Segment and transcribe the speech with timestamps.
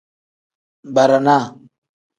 [0.95, 1.37] Barana.